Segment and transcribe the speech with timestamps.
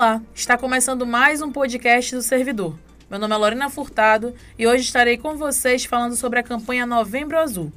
[0.00, 2.78] Olá, está começando mais um podcast do Servidor.
[3.10, 7.36] Meu nome é Lorena Furtado e hoje estarei com vocês falando sobre a campanha Novembro
[7.36, 7.72] Azul.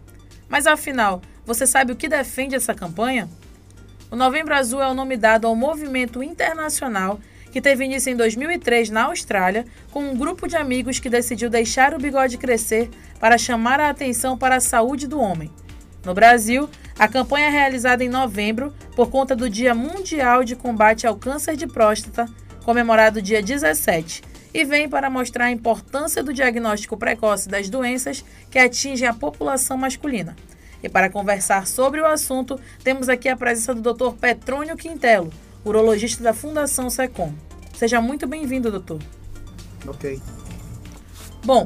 [0.48, 3.28] Mas afinal, você sabe o que defende essa campanha?
[4.12, 7.20] O Novembro Azul é o nome dado ao movimento internacional
[7.52, 11.92] que teve início em 2003 na Austrália, com um grupo de amigos que decidiu deixar
[11.92, 12.88] o bigode crescer
[13.20, 15.50] para chamar a atenção para a saúde do homem.
[16.06, 16.70] No Brasil,
[17.02, 21.56] a campanha é realizada em novembro por conta do Dia Mundial de Combate ao Câncer
[21.56, 22.28] de Próstata,
[22.64, 24.22] comemorado dia 17,
[24.54, 29.78] e vem para mostrar a importância do diagnóstico precoce das doenças que atingem a população
[29.78, 30.36] masculina.
[30.84, 34.12] E para conversar sobre o assunto, temos aqui a presença do Dr.
[34.20, 35.34] Petrônio Quintelo,
[35.66, 37.34] urologista da Fundação Secom.
[37.74, 39.00] Seja muito bem-vindo, doutor.
[39.88, 40.22] Ok.
[41.44, 41.66] Bom,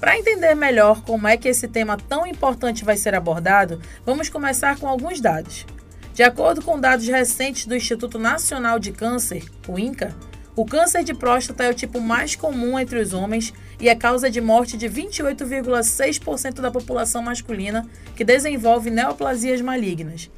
[0.00, 4.78] para entender melhor como é que esse tema tão importante vai ser abordado, vamos começar
[4.78, 5.66] com alguns dados.
[6.14, 10.16] De acordo com dados recentes do Instituto Nacional de Câncer, o INCA,
[10.56, 14.30] o câncer de próstata é o tipo mais comum entre os homens e é causa
[14.30, 20.30] de morte de 28,6% da população masculina que desenvolve neoplasias malignas.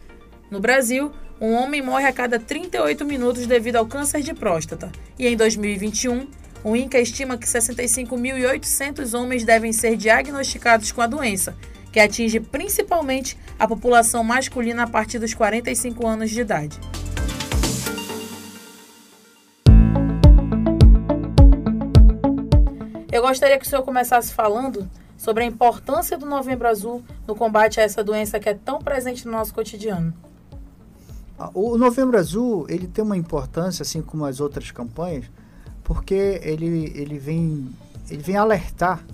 [0.51, 5.27] No Brasil, um homem morre a cada 38 minutos devido ao câncer de próstata, e
[5.27, 6.29] em 2021,
[6.65, 11.57] o INCA estima que 65.800 homens devem ser diagnosticados com a doença,
[11.93, 16.79] que atinge principalmente a população masculina a partir dos 45 anos de idade.
[23.11, 24.89] Eu gostaria que o senhor começasse falando
[25.19, 29.27] sobre a importância do Novembro Azul no combate a essa doença que é tão presente
[29.27, 30.15] no nosso cotidiano.
[31.39, 35.27] Ah, o Novembro Azul ele tem uma importância, assim como as outras campanhas,
[35.85, 37.71] porque ele, ele, vem,
[38.11, 39.05] ele vem alertar,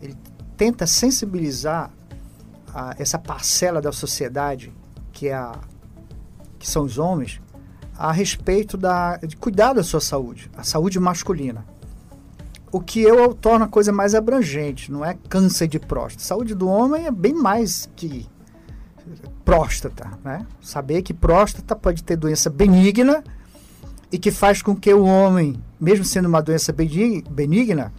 [0.00, 0.16] ele
[0.56, 1.90] tenta sensibilizar
[2.74, 4.72] a, essa parcela da sociedade
[5.12, 5.58] que, é a,
[6.58, 7.40] que são os homens
[7.96, 11.64] a respeito da, de cuidar da sua saúde, a saúde masculina
[12.70, 16.24] o que eu torna a coisa mais abrangente, não é câncer de próstata.
[16.24, 18.26] Saúde do homem é bem mais que
[19.44, 20.46] próstata, né?
[20.60, 23.24] Saber que próstata pode ter doença benigna
[24.10, 27.92] e que faz com que o homem, mesmo sendo uma doença benigna,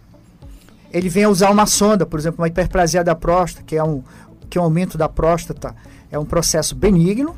[0.92, 4.02] ele venha usar uma sonda, por exemplo, uma hiperplasia da próstata, que é um
[4.48, 5.74] que é um aumento da próstata
[6.10, 7.36] é um processo benigno,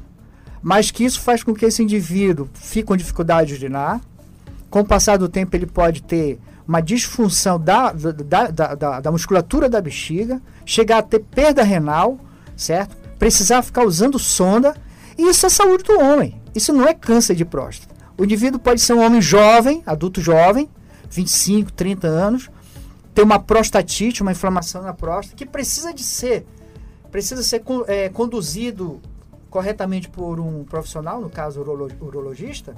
[0.63, 4.01] mas que isso faz com que esse indivíduo fique com dificuldade de urinar.
[4.71, 9.13] Com o passar do tempo, ele pode ter uma disfunção da, da, da, da, da
[9.13, 12.19] musculatura da bexiga, chegar a ter perda renal,
[12.57, 12.97] certo?
[13.19, 14.75] Precisar ficar usando sonda.
[15.19, 16.41] E isso é saúde do homem.
[16.55, 17.92] Isso não é câncer de próstata.
[18.17, 20.69] O indivíduo pode ser um homem jovem, adulto jovem,
[21.11, 22.51] 25, 30 anos,
[23.15, 26.47] ter uma prostatite, uma inflamação na próstata, que precisa de ser,
[27.11, 29.01] precisa ser é, conduzido
[29.51, 31.61] corretamente por um profissional, no caso
[32.01, 32.75] urologista,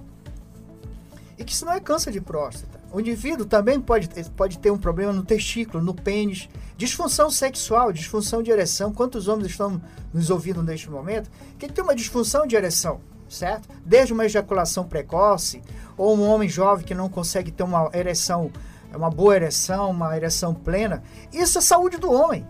[1.38, 2.80] e que isso não é câncer de próstata.
[2.92, 8.42] O indivíduo também pode, pode ter um problema no testículo, no pênis, disfunção sexual, disfunção
[8.42, 8.92] de ereção.
[8.92, 9.80] Quantos homens estão
[10.12, 11.28] nos ouvindo neste momento
[11.58, 13.68] que tem uma disfunção de ereção, certo?
[13.84, 15.62] Desde uma ejaculação precoce,
[15.96, 18.50] ou um homem jovem que não consegue ter uma ereção,
[18.94, 21.02] uma boa ereção, uma ereção plena.
[21.32, 22.46] Isso é saúde do homem.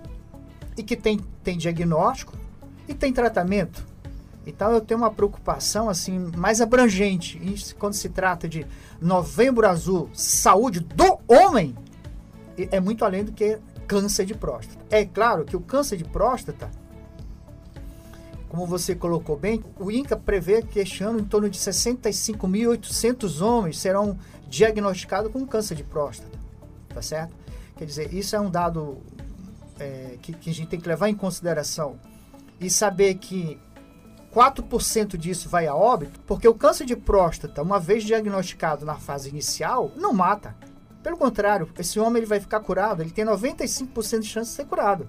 [0.76, 2.36] E que tem, tem diagnóstico
[2.88, 3.86] e tem tratamento.
[4.46, 8.66] Então eu tenho uma preocupação assim mais abrangente Isso, quando se trata de
[9.00, 11.74] Novembro Azul, saúde do homem,
[12.56, 14.84] é muito além do que câncer de próstata.
[14.90, 16.70] É claro que o câncer de próstata,
[18.54, 23.80] como você colocou bem, o INCA prevê que este ano em torno de 65.800 homens
[23.80, 24.16] serão
[24.46, 26.38] diagnosticados com câncer de próstata,
[26.88, 27.34] tá certo?
[27.76, 28.98] Quer dizer, isso é um dado
[29.76, 31.98] é, que, que a gente tem que levar em consideração
[32.60, 33.58] e saber que
[34.32, 39.30] 4% disso vai a óbito, porque o câncer de próstata, uma vez diagnosticado na fase
[39.30, 40.54] inicial, não mata.
[41.02, 44.66] Pelo contrário, esse homem ele vai ficar curado, ele tem 95% de chance de ser
[44.66, 45.08] curado.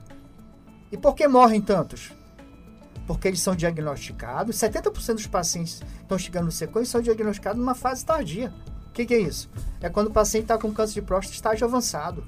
[0.91, 2.11] E por que morrem tantos?
[3.07, 8.05] Porque eles são diagnosticados, 70% dos pacientes estão chegando no sequência são diagnosticados numa fase
[8.05, 8.53] tardia.
[8.87, 9.49] O que, que, é isso?
[9.81, 12.23] É quando o paciente está com câncer de próstata estágio avançado.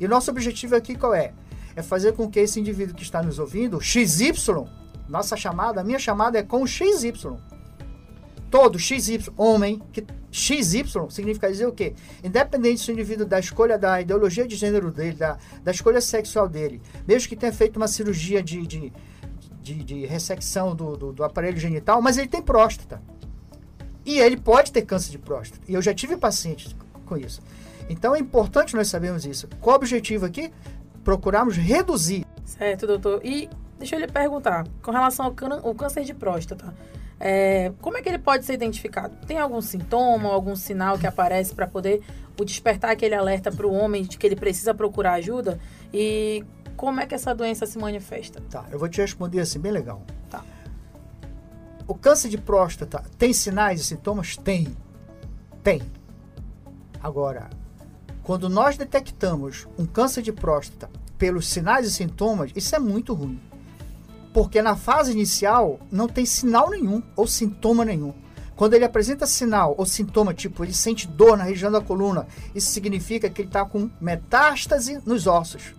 [0.00, 1.32] E o nosso objetivo aqui qual é?
[1.76, 4.32] É fazer com que esse indivíduo que está nos ouvindo, XY,
[5.08, 7.12] nossa chamada, a minha chamada é com XY.
[8.50, 11.94] Todo XY, homem, que XY significa dizer o quê?
[12.22, 16.48] Independente se o indivíduo da escolha da ideologia de gênero dele, da, da escolha sexual
[16.48, 18.92] dele, mesmo que tenha feito uma cirurgia de, de,
[19.74, 23.00] de, de ressecção do, do, do aparelho genital, mas ele tem próstata.
[24.04, 25.62] E ele pode ter câncer de próstata.
[25.68, 26.74] E eu já tive pacientes
[27.04, 27.40] com isso.
[27.88, 29.48] Então é importante nós sabermos isso.
[29.60, 30.50] Qual o objetivo aqui?
[31.04, 32.26] Procurarmos reduzir.
[32.44, 33.20] Certo, doutor.
[33.24, 33.48] E
[33.78, 35.34] Deixa eu lhe perguntar, com relação ao,
[35.64, 36.74] ao câncer de próstata,
[37.20, 39.14] é, como é que ele pode ser identificado?
[39.24, 42.02] Tem algum sintoma, algum sinal que aparece para poder
[42.38, 45.60] o despertar aquele alerta para o homem de que ele precisa procurar ajuda?
[45.94, 46.44] E
[46.78, 48.40] como é que essa doença se manifesta?
[48.48, 50.00] Tá, eu vou te responder assim, bem legal.
[50.30, 50.44] Tá.
[51.88, 54.36] O câncer de próstata tem sinais e sintomas?
[54.36, 54.76] Tem.
[55.60, 55.82] Tem.
[57.02, 57.50] Agora,
[58.22, 60.88] quando nós detectamos um câncer de próstata
[61.18, 63.40] pelos sinais e sintomas, isso é muito ruim.
[64.32, 68.14] Porque na fase inicial não tem sinal nenhum ou sintoma nenhum.
[68.54, 72.70] Quando ele apresenta sinal ou sintoma, tipo ele sente dor na região da coluna, isso
[72.70, 75.74] significa que ele está com metástase nos ossos.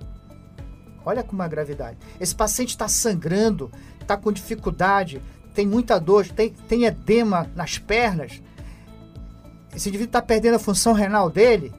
[1.06, 1.98] Olha como é a gravidade.
[2.19, 5.22] Esse paciente está sangrando, está com dificuldade,
[5.54, 8.42] tem muita dor, tem, tem edema nas pernas.
[9.75, 11.74] Esse indivíduo está perdendo a função renal dele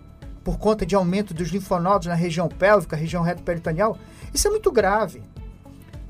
[0.44, 3.98] por conta de aumento dos linfonodos na região pélvica, região reto-peritoneal.
[4.32, 5.22] Isso é muito grave.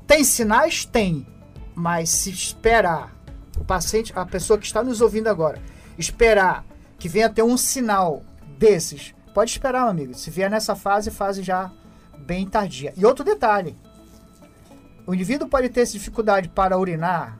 [0.07, 0.85] Tem sinais?
[0.85, 1.25] Tem.
[1.75, 3.15] Mas se esperar,
[3.57, 5.61] o paciente, a pessoa que está nos ouvindo agora,
[5.97, 6.65] esperar
[6.97, 8.21] que venha ter um sinal
[8.57, 10.13] desses, pode esperar, meu amigo.
[10.13, 11.71] Se vier nessa fase, fase já
[12.21, 12.93] bem tardia.
[12.95, 13.75] E outro detalhe:
[15.05, 17.37] o indivíduo pode ter dificuldade para urinar,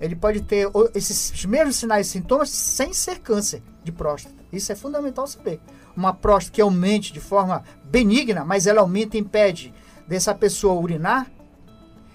[0.00, 4.34] ele pode ter esses mesmos sinais e sintomas sem ser câncer de próstata.
[4.52, 5.60] Isso é fundamental saber.
[5.96, 9.72] Uma próstata que aumente de forma benigna, mas ela aumenta e impede
[10.06, 11.30] dessa pessoa urinar,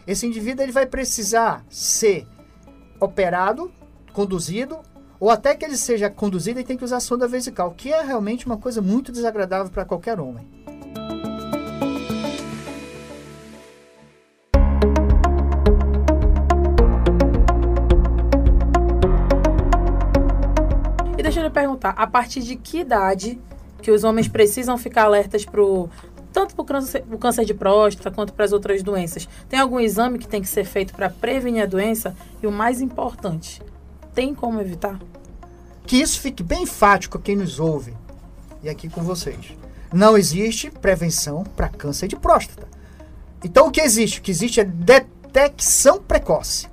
[0.05, 2.27] esse indivíduo ele vai precisar ser
[2.99, 3.71] operado,
[4.11, 4.79] conduzido,
[5.19, 8.45] ou até que ele seja conduzido e tem que usar sonda vesical, que é realmente
[8.45, 10.47] uma coisa muito desagradável para qualquer homem.
[21.19, 23.37] E deixa eu lhe perguntar, a partir de que idade
[23.81, 25.89] que os homens precisam ficar alertas pro
[26.31, 29.27] tanto para o câncer, o câncer de próstata quanto para as outras doenças.
[29.49, 32.15] Tem algum exame que tem que ser feito para prevenir a doença?
[32.41, 33.61] E o mais importante,
[34.15, 34.97] tem como evitar?
[35.85, 37.93] Que isso fique bem enfático a quem nos ouve
[38.63, 39.53] e aqui com vocês.
[39.91, 42.65] Não existe prevenção para câncer de próstata.
[43.43, 44.19] Então o que existe?
[44.19, 46.69] O que existe é detecção precoce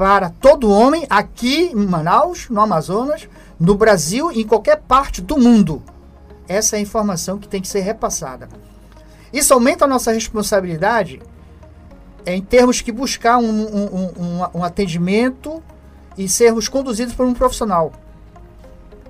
[0.00, 5.82] para todo homem aqui em Manaus, no Amazonas, no Brasil em qualquer parte do mundo.
[6.48, 8.48] Essa é a informação que tem que ser repassada.
[9.30, 11.20] Isso aumenta a nossa responsabilidade
[12.24, 15.62] em termos que buscar um, um, um, um atendimento
[16.16, 17.92] e sermos conduzidos por um profissional.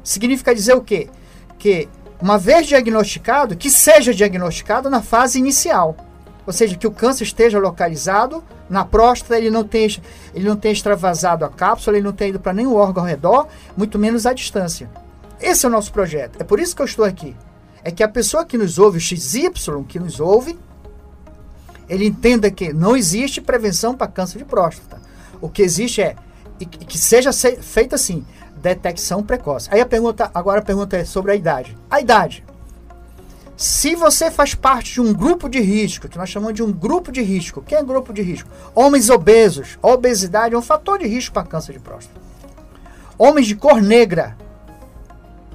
[0.02, 1.08] Significa dizer o quê?
[1.56, 1.88] Que
[2.20, 5.96] uma vez diagnosticado, que seja diagnosticado na fase inicial.
[6.44, 9.88] Ou seja, que o câncer esteja localizado na próstata, ele não tenha,
[10.34, 13.48] ele não tenha extravasado a cápsula, ele não tenha ido para nenhum órgão ao redor,
[13.76, 14.88] muito menos à distância.
[15.40, 16.40] Esse é o nosso projeto.
[16.40, 17.36] É por isso que eu estou aqui
[17.82, 19.50] é que a pessoa que nos ouve, o XY
[19.88, 20.58] que nos ouve,
[21.88, 25.00] ele entenda que não existe prevenção para câncer de próstata.
[25.40, 26.14] O que existe é
[26.58, 28.24] que seja feita assim,
[28.56, 29.68] detecção precoce.
[29.72, 31.76] Aí a pergunta, agora a pergunta é sobre a idade.
[31.90, 32.44] A idade.
[33.60, 37.12] Se você faz parte de um grupo de risco, que nós chamamos de um grupo
[37.12, 38.48] de risco, quem é grupo de risco?
[38.74, 39.78] Homens obesos.
[39.82, 42.18] Obesidade é um fator de risco para câncer de próstata.
[43.18, 44.34] Homens de cor negra,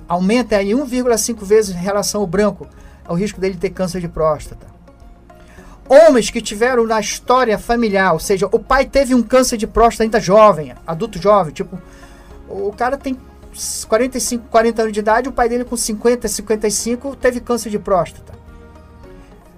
[0.08, 2.68] aumenta aí 1,5 vezes em relação ao branco,
[3.04, 4.68] ao risco dele ter câncer de próstata.
[5.90, 10.04] Homens que tiveram na história familiar, ou seja, o pai teve um câncer de próstata
[10.04, 11.82] ainda jovem, adulto jovem, tipo,
[12.48, 13.18] o cara tem
[13.88, 18.34] 45, 40 anos de idade, o pai dele com 50, 55 teve câncer de próstata.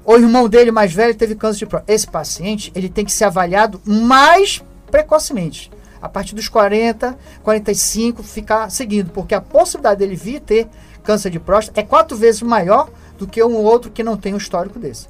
[0.05, 1.91] O irmão dele mais velho teve câncer de próstata.
[1.91, 8.69] Esse paciente, ele tem que ser avaliado mais precocemente a partir dos 40, 45, ficar
[8.69, 10.67] seguindo, porque a possibilidade dele vir ter
[11.03, 14.37] câncer de próstata é quatro vezes maior do que um outro que não tem um
[14.37, 15.07] histórico desse.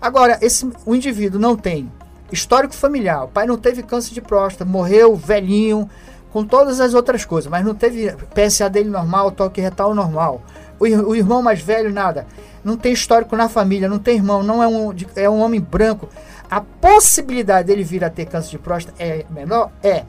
[0.00, 1.90] Agora, esse, o indivíduo não tem
[2.30, 5.88] histórico familiar, o pai não teve câncer de próstata, morreu velhinho,
[6.32, 10.42] com todas as outras coisas, mas não teve PSA dele normal, toque retal normal.
[10.78, 12.26] O, o irmão mais velho, nada.
[12.64, 16.08] Não tem histórico na família, não tem irmão, não é um, é um homem branco
[16.50, 19.70] a possibilidade dele vir a ter câncer de próstata é menor?
[19.82, 20.04] É.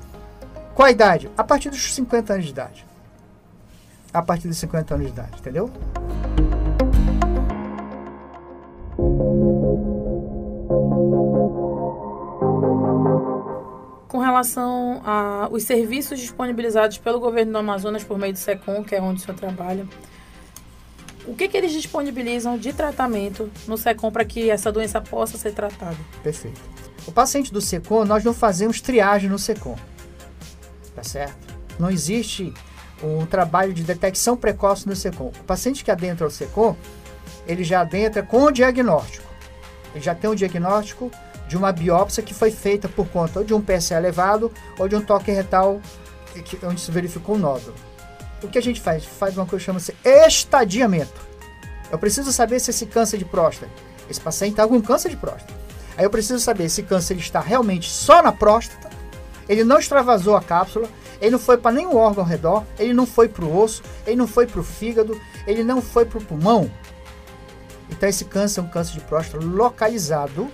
[0.73, 1.29] Qual a idade?
[1.37, 2.85] A partir dos 50 anos de idade.
[4.11, 5.71] A partir dos 50 anos de idade, entendeu?
[14.11, 19.01] Com relação aos serviços disponibilizados pelo governo do Amazonas por meio do SECOM, que é
[19.01, 19.87] onde o senhor trabalha,
[21.25, 25.53] o que, que eles disponibilizam de tratamento no SECOM para que essa doença possa ser
[25.53, 25.95] tratada?
[26.21, 26.59] Perfeito.
[27.07, 29.77] O paciente do SECOM, nós não fazemos triagem no SECOM.
[30.93, 31.55] Tá certo?
[31.79, 32.53] Não existe
[33.01, 35.31] um trabalho de detecção precoce no SECOM.
[35.39, 36.75] O paciente que adentra o SECOM,
[37.47, 39.25] ele já adentra com o diagnóstico.
[39.95, 41.09] Ele já tem um diagnóstico
[41.51, 44.95] de uma biópsia que foi feita por conta ou de um PSA elevado ou de
[44.95, 45.81] um toque retal
[46.63, 47.75] onde se verificou um nódulo.
[48.41, 49.03] O que a gente faz?
[49.03, 51.19] Faz uma coisa que chama-se estadiamento.
[51.91, 53.69] Eu preciso saber se esse câncer de próstata,
[54.09, 55.53] esse paciente está com câncer de próstata.
[55.97, 58.89] Aí eu preciso saber se câncer está realmente só na próstata,
[59.49, 60.87] ele não extravasou a cápsula,
[61.19, 64.15] ele não foi para nenhum órgão ao redor, ele não foi para o osso, ele
[64.15, 66.71] não foi para o fígado, ele não foi para o pulmão.
[67.89, 70.49] Então esse câncer é um câncer de próstata localizado.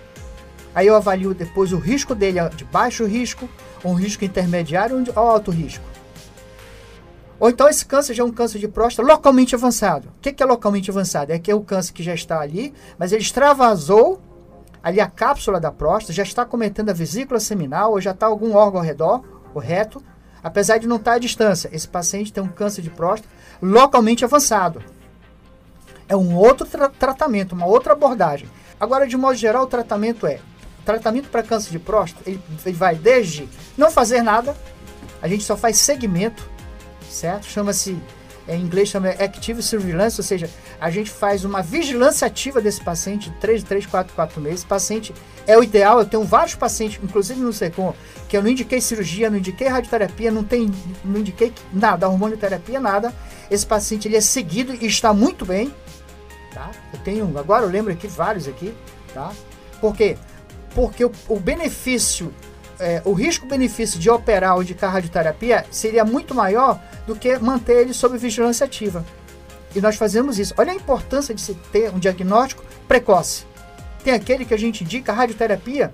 [0.77, 3.49] Aí eu avalio depois o risco dele de baixo risco,
[3.83, 5.83] um risco intermediário ou alto risco.
[7.39, 10.09] Ou então esse câncer já é um câncer de próstata localmente avançado.
[10.09, 11.33] O que é localmente avançado?
[11.33, 14.21] É que é o câncer que já está ali, mas ele extravasou
[14.83, 18.53] ali a cápsula da próstata, já está cometendo a vesícula seminal, ou já está algum
[18.53, 19.23] órgão ao redor,
[19.55, 19.99] o reto,
[20.43, 21.71] apesar de não estar à distância.
[21.73, 24.83] Esse paciente tem um câncer de próstata localmente avançado.
[26.07, 28.47] É um outro tra tratamento, uma outra abordagem.
[28.79, 30.39] Agora, de modo geral, o tratamento é
[30.87, 34.55] tratamento para câncer de próstata, ele, ele vai desde não fazer nada,
[35.21, 36.49] a gente só faz segmento,
[37.09, 37.45] certo?
[37.45, 37.97] Chama-se,
[38.47, 43.29] em inglês chama Active Surveillance, ou seja, a gente faz uma vigilância ativa desse paciente
[43.29, 44.63] de 3, 3, 4, 4 meses.
[44.63, 45.13] Paciente
[45.45, 47.93] é o ideal, eu tenho vários pacientes, inclusive no SECOM,
[48.29, 50.71] que eu não indiquei cirurgia, não indiquei radioterapia, não, tem,
[51.03, 53.13] não indiquei nada, hormonioterapia, nada.
[53.51, 55.73] Esse paciente ele é seguido e está muito bem,
[56.53, 56.71] tá?
[56.93, 58.73] Eu tenho, agora eu lembro aqui vários aqui,
[59.13, 59.33] tá?
[59.81, 60.17] Por quê?
[60.77, 62.31] Porque o, o benefício
[62.79, 67.95] é, o risco-benefício de operar ou de radioterapia seria muito maior do que manter ele
[67.95, 69.03] sob vigilância ativa.
[69.75, 70.53] E nós fazemos isso.
[70.55, 73.43] Olha a importância de se ter um diagnóstico precoce.
[74.03, 75.91] Tem aquele que a gente indica radioterapia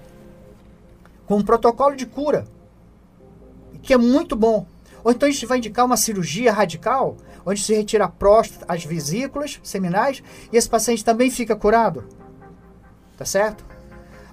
[1.25, 2.43] com um protocolo de cura,
[3.81, 4.67] que é muito bom.
[5.01, 8.83] Ou então a gente vai indicar uma cirurgia radical, onde se retira a próstata, as
[8.83, 10.21] vesículas seminais,
[10.51, 12.03] e esse paciente também fica curado.
[13.17, 13.72] Tá certo?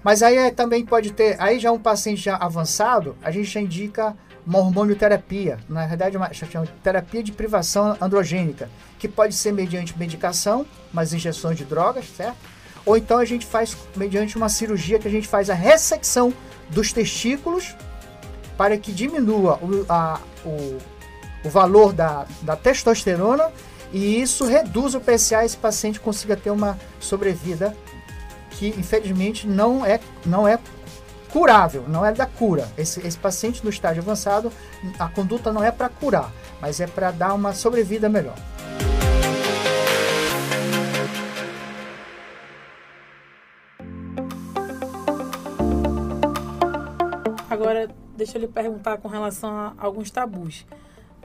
[0.02, 3.61] Mas aí é, também pode ter, aí já um paciente já avançado, a gente já
[3.61, 4.16] indica
[4.47, 10.64] uma hormonioterapia, na verdade uma chama terapia de privação androgênica, que pode ser mediante medicação,
[10.92, 12.37] umas injeções de drogas, certo?
[12.87, 16.33] Ou então a gente faz mediante uma cirurgia que a gente faz a ressecção
[16.71, 17.76] dos testículos
[18.57, 20.78] para que diminua o, a, o,
[21.45, 23.50] o valor da, da testosterona
[23.92, 27.76] e isso reduz o PSA e esse paciente consiga ter uma sobrevida
[28.61, 30.59] que infelizmente não é, não é
[31.33, 32.69] curável, não é da cura.
[32.76, 34.52] Esse, esse paciente no estágio avançado,
[34.99, 38.37] a conduta não é para curar, mas é para dar uma sobrevida melhor.
[47.49, 50.67] Agora, deixa eu lhe perguntar com relação a alguns tabus.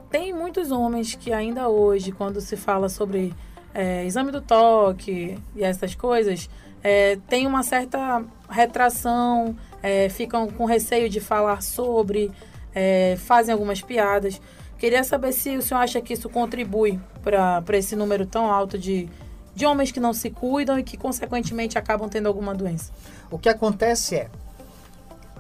[0.10, 3.34] Tem muitos homens que ainda hoje, quando se fala sobre
[3.74, 6.50] é, exame do toque e essas coisas,
[6.88, 12.32] é, tem uma certa retração, é, ficam com receio de falar sobre,
[12.76, 14.40] é, fazem algumas piadas.
[14.78, 19.10] Queria saber se o senhor acha que isso contribui para esse número tão alto de,
[19.56, 22.94] de homens que não se cuidam e que, consequentemente, acabam tendo alguma doença.
[23.32, 24.30] O que acontece é,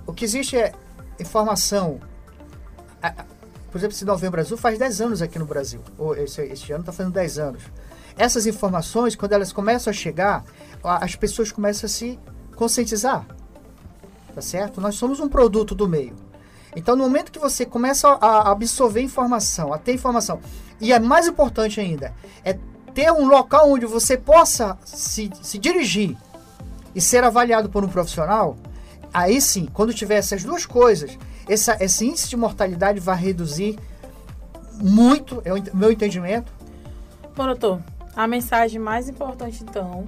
[0.07, 0.73] o que existe é
[1.19, 1.99] informação.
[3.69, 5.81] Por exemplo, esse Novembro Azul faz 10 anos aqui no Brasil.
[5.95, 7.63] Ou esse, esse ano está fazendo 10 anos.
[8.17, 10.43] Essas informações, quando elas começam a chegar,
[10.83, 12.19] as pessoas começam a se
[12.55, 13.25] conscientizar.
[14.33, 14.79] Tá certo?
[14.81, 16.15] Nós somos um produto do meio.
[16.75, 20.39] Então, no momento que você começa a absorver informação, a ter informação,
[20.79, 22.57] e é mais importante ainda, é
[22.93, 26.17] ter um local onde você possa se, se dirigir
[26.93, 28.57] e ser avaliado por um profissional,
[29.13, 31.17] aí sim, quando tiver essas duas coisas,
[31.47, 33.79] essa, esse índice de mortalidade vai reduzir
[34.73, 36.51] muito, é o meu entendimento.
[37.35, 37.81] Bom, doutor,
[38.15, 40.07] a mensagem mais importante, então,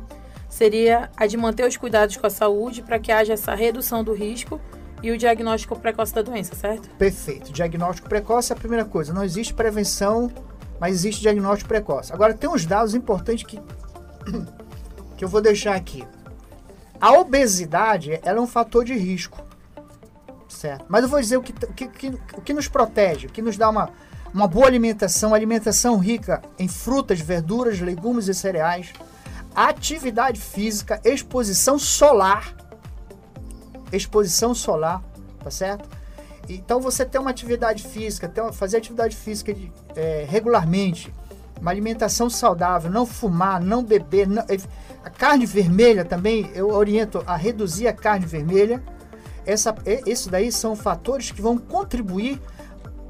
[0.50, 4.14] seria a de manter os cuidados com a saúde para que haja essa redução do
[4.14, 4.60] risco
[5.04, 6.90] e o diagnóstico precoce da doença, certo?
[6.92, 7.52] Perfeito.
[7.52, 9.14] Diagnóstico precoce é a primeira coisa.
[9.14, 10.32] Não existe prevenção,
[10.80, 12.12] mas existe diagnóstico precoce.
[12.14, 13.60] Agora, tem uns dados importantes que,
[15.16, 16.04] que eu vou deixar aqui.
[17.00, 19.40] A obesidade ela é um fator de risco,
[20.50, 20.86] certo?
[20.90, 23.56] Mas eu vou dizer o que, o que, o que nos protege, o que nos
[23.56, 23.92] dá uma,
[24.38, 28.94] uma boa alimentação, alimentação rica em frutas, verduras, legumes e cereais,
[29.56, 32.56] atividade física, exposição solar.
[33.92, 35.02] Exposição solar,
[35.44, 35.90] tá certo?
[36.48, 41.12] Então você ter uma atividade física, ter fazer atividade física de, é, regularmente,
[41.60, 44.44] uma alimentação saudável, não fumar, não beber, não,
[45.04, 48.84] a carne vermelha também eu oriento a reduzir a carne vermelha.
[49.48, 49.74] Essa,
[50.06, 52.40] isso daí são fatores que vão contribuir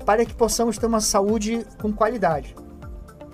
[0.07, 2.55] para que possamos ter uma saúde com qualidade.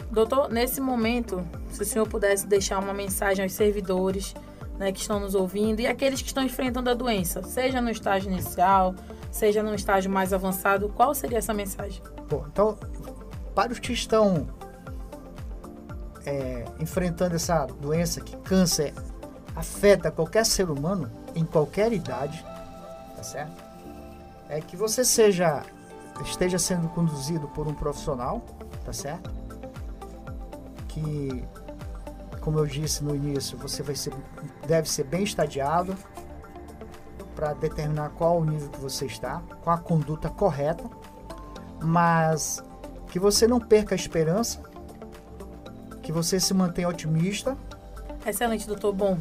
[0.10, 4.34] Doutor, nesse momento, se o senhor pudesse deixar uma mensagem aos servidores
[4.80, 8.32] né, que estão nos ouvindo e aqueles que estão enfrentando a doença, seja no estágio
[8.32, 8.96] inicial,
[9.32, 12.02] seja no estágio mais avançado, qual seria essa mensagem?
[12.28, 12.76] Bom, então,
[13.54, 14.48] para os que estão
[16.26, 18.96] é, enfrentando essa doença que câncer
[19.56, 22.44] afeta qualquer ser humano em qualquer idade,
[23.16, 23.64] tá certo?
[24.50, 25.64] É que você seja
[26.22, 28.42] esteja sendo conduzido por um profissional,
[28.86, 29.32] tá certo?
[30.88, 31.46] Que
[32.44, 34.14] como eu disse no início, você vai ser,
[34.68, 35.96] deve ser bem estadiado
[37.34, 40.84] para determinar qual o nível que você está, qual a conduta correta,
[41.82, 42.62] mas
[43.10, 44.62] que você não perca a esperança,
[46.02, 47.58] que você se mantenha otimista.
[48.26, 48.94] Excelente, doutor.
[48.94, 49.18] Bom,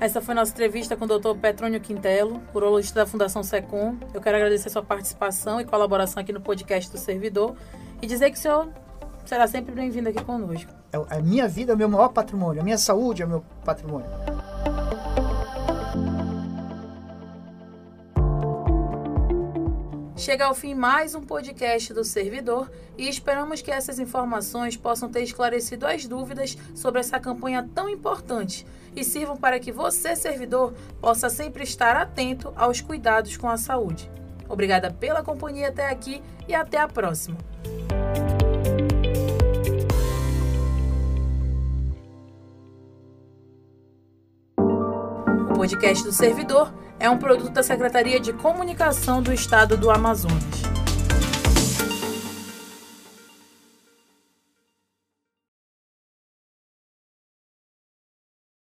[0.00, 3.96] essa foi nossa entrevista com o doutor Petrônio Quintelo, urologista da Fundação Secom.
[4.14, 7.54] Eu quero agradecer sua participação e colaboração aqui no podcast do Servidor
[8.00, 8.68] e dizer que o senhor
[9.26, 10.72] será sempre bem-vindo aqui conosco.
[10.90, 13.44] É a minha vida é o meu maior patrimônio, a minha saúde é o meu
[13.62, 14.08] patrimônio.
[20.20, 25.22] Chega ao fim mais um podcast do Servidor e esperamos que essas informações possam ter
[25.22, 31.30] esclarecido as dúvidas sobre essa campanha tão importante e sirvam para que você, servidor, possa
[31.30, 34.10] sempre estar atento aos cuidados com a saúde.
[34.46, 37.38] Obrigada pela companhia até aqui e até a próxima.
[45.70, 50.79] Podcast do servidor é um produto da Secretaria de Comunicação do Estado do Amazonas.